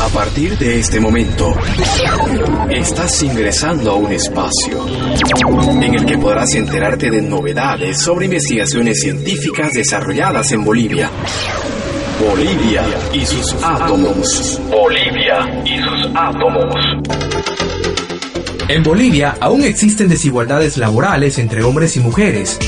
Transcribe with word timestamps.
A 0.00 0.08
partir 0.08 0.58
de 0.58 0.80
este 0.80 0.98
momento, 0.98 1.54
estás 2.68 3.22
ingresando 3.22 3.92
a 3.92 3.94
un 3.94 4.12
espacio 4.12 4.86
en 4.88 5.94
el 5.94 6.04
que 6.04 6.18
podrás 6.18 6.52
enterarte 6.54 7.10
de 7.10 7.22
novedades 7.22 8.00
sobre 8.00 8.26
investigaciones 8.26 9.00
científicas 9.00 9.72
desarrolladas 9.72 10.50
en 10.52 10.64
Bolivia. 10.64 11.10
Bolivia 12.20 12.82
y 13.12 13.24
sus 13.24 13.54
átomos. 13.62 14.60
Bolivia 14.68 15.62
y 15.64 15.78
sus 15.78 16.10
átomos. 16.14 16.74
En 18.68 18.82
Bolivia 18.82 19.36
aún 19.40 19.62
existen 19.62 20.08
desigualdades 20.08 20.76
laborales 20.76 21.38
entre 21.38 21.62
hombres 21.62 21.96
y 21.96 22.00
mujeres. 22.00 22.58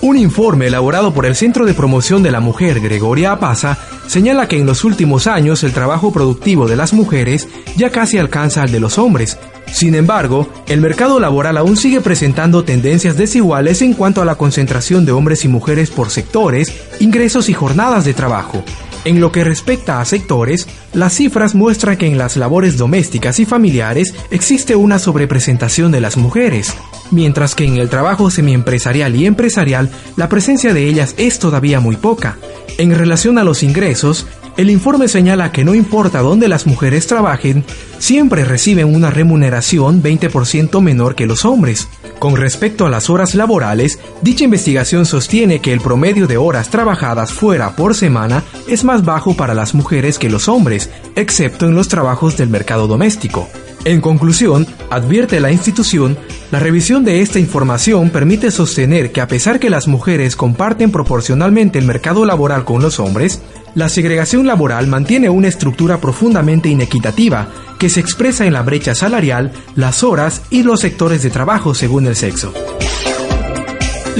Un 0.00 0.16
informe 0.16 0.68
elaborado 0.68 1.12
por 1.12 1.26
el 1.26 1.36
Centro 1.36 1.66
de 1.66 1.74
Promoción 1.74 2.22
de 2.22 2.30
la 2.30 2.40
Mujer 2.40 2.80
Gregoria 2.80 3.32
Apaza 3.32 3.76
señala 4.10 4.48
que 4.48 4.58
en 4.58 4.66
los 4.66 4.82
últimos 4.82 5.28
años 5.28 5.62
el 5.62 5.72
trabajo 5.72 6.12
productivo 6.12 6.66
de 6.66 6.74
las 6.74 6.92
mujeres 6.92 7.46
ya 7.76 7.90
casi 7.90 8.18
alcanza 8.18 8.62
al 8.62 8.72
de 8.72 8.80
los 8.80 8.98
hombres. 8.98 9.38
Sin 9.72 9.94
embargo, 9.94 10.48
el 10.66 10.80
mercado 10.80 11.20
laboral 11.20 11.56
aún 11.56 11.76
sigue 11.76 12.00
presentando 12.00 12.64
tendencias 12.64 13.16
desiguales 13.16 13.82
en 13.82 13.94
cuanto 13.94 14.20
a 14.20 14.24
la 14.24 14.34
concentración 14.34 15.06
de 15.06 15.12
hombres 15.12 15.44
y 15.44 15.48
mujeres 15.48 15.92
por 15.92 16.10
sectores, 16.10 16.74
ingresos 16.98 17.48
y 17.48 17.52
jornadas 17.52 18.04
de 18.04 18.12
trabajo. 18.12 18.64
En 19.04 19.20
lo 19.20 19.30
que 19.30 19.44
respecta 19.44 20.00
a 20.00 20.04
sectores, 20.04 20.66
las 20.92 21.14
cifras 21.14 21.54
muestran 21.54 21.96
que 21.96 22.08
en 22.08 22.18
las 22.18 22.36
labores 22.36 22.76
domésticas 22.76 23.38
y 23.38 23.44
familiares 23.44 24.12
existe 24.32 24.74
una 24.74 24.98
sobrepresentación 24.98 25.92
de 25.92 26.00
las 26.00 26.16
mujeres, 26.16 26.74
mientras 27.12 27.54
que 27.54 27.64
en 27.64 27.76
el 27.76 27.88
trabajo 27.88 28.28
semiempresarial 28.28 29.14
y 29.14 29.26
empresarial 29.26 29.88
la 30.16 30.28
presencia 30.28 30.74
de 30.74 30.88
ellas 30.88 31.14
es 31.16 31.38
todavía 31.38 31.78
muy 31.78 31.94
poca. 31.94 32.36
En 32.78 32.94
relación 32.94 33.38
a 33.38 33.44
los 33.44 33.62
ingresos, 33.62 34.26
el 34.56 34.70
informe 34.70 35.08
señala 35.08 35.52
que 35.52 35.64
no 35.64 35.74
importa 35.74 36.20
dónde 36.20 36.48
las 36.48 36.66
mujeres 36.66 37.06
trabajen, 37.06 37.64
siempre 37.98 38.44
reciben 38.44 38.94
una 38.94 39.10
remuneración 39.10 40.02
20% 40.02 40.80
menor 40.80 41.14
que 41.14 41.26
los 41.26 41.44
hombres. 41.44 41.88
Con 42.18 42.36
respecto 42.36 42.84
a 42.86 42.90
las 42.90 43.08
horas 43.08 43.34
laborales, 43.34 43.98
dicha 44.22 44.44
investigación 44.44 45.06
sostiene 45.06 45.60
que 45.60 45.72
el 45.72 45.80
promedio 45.80 46.26
de 46.26 46.36
horas 46.36 46.68
trabajadas 46.68 47.32
fuera 47.32 47.76
por 47.76 47.94
semana 47.94 48.44
es 48.68 48.84
más 48.84 49.04
bajo 49.04 49.36
para 49.36 49.54
las 49.54 49.74
mujeres 49.74 50.18
que 50.18 50.28
los 50.28 50.48
hombres, 50.48 50.90
excepto 51.16 51.66
en 51.66 51.74
los 51.74 51.88
trabajos 51.88 52.36
del 52.36 52.50
mercado 52.50 52.86
doméstico. 52.86 53.48
En 53.84 54.02
conclusión, 54.02 54.66
advierte 54.90 55.40
la 55.40 55.50
institución, 55.50 56.18
la 56.50 56.58
revisión 56.58 57.02
de 57.04 57.22
esta 57.22 57.38
información 57.38 58.10
permite 58.10 58.50
sostener 58.50 59.10
que 59.10 59.22
a 59.22 59.26
pesar 59.26 59.58
que 59.58 59.70
las 59.70 59.88
mujeres 59.88 60.36
comparten 60.36 60.90
proporcionalmente 60.90 61.78
el 61.78 61.86
mercado 61.86 62.26
laboral 62.26 62.64
con 62.64 62.82
los 62.82 63.00
hombres, 63.00 63.40
la 63.74 63.88
segregación 63.88 64.46
laboral 64.46 64.86
mantiene 64.86 65.30
una 65.30 65.48
estructura 65.48 65.98
profundamente 65.98 66.68
inequitativa 66.68 67.48
que 67.78 67.88
se 67.88 68.00
expresa 68.00 68.44
en 68.44 68.52
la 68.52 68.62
brecha 68.62 68.94
salarial, 68.94 69.52
las 69.76 70.02
horas 70.02 70.42
y 70.50 70.62
los 70.62 70.80
sectores 70.80 71.22
de 71.22 71.30
trabajo 71.30 71.74
según 71.74 72.06
el 72.06 72.16
sexo. 72.16 72.52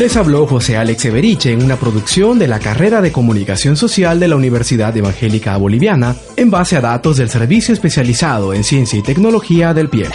Les 0.00 0.16
habló 0.16 0.46
José 0.46 0.78
Alex 0.78 1.04
Everiche 1.04 1.52
en 1.52 1.62
una 1.62 1.76
producción 1.76 2.38
de 2.38 2.48
la 2.48 2.58
carrera 2.58 3.02
de 3.02 3.12
Comunicación 3.12 3.76
Social 3.76 4.18
de 4.18 4.28
la 4.28 4.36
Universidad 4.36 4.96
Evangélica 4.96 5.54
Boliviana 5.58 6.16
en 6.36 6.50
base 6.50 6.78
a 6.78 6.80
datos 6.80 7.18
del 7.18 7.28
Servicio 7.28 7.74
Especializado 7.74 8.54
en 8.54 8.64
Ciencia 8.64 8.98
y 8.98 9.02
Tecnología 9.02 9.74
del 9.74 9.90
PIE. 9.90 10.08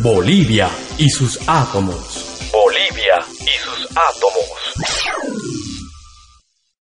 Bolivia 0.00 0.70
y 0.96 1.10
sus 1.10 1.38
átomos. 1.46 2.48
Bolivia 2.50 3.18
y 3.42 3.58
sus 3.62 3.86
átomos. 3.90 5.55